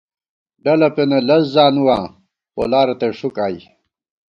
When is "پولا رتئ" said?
2.53-3.11